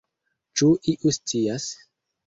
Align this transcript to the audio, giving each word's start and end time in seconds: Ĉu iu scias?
Ĉu 0.61 0.71
iu 0.95 1.15
scias? 1.21 1.73